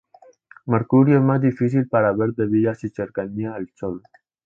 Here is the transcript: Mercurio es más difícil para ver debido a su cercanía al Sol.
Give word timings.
Mercurio 0.65 1.17
es 1.17 1.21
más 1.23 1.39
difícil 1.41 1.87
para 1.87 2.11
ver 2.11 2.33
debido 2.33 2.71
a 2.71 2.73
su 2.73 2.87
cercanía 2.89 3.53
al 3.53 3.69
Sol. 3.75 4.01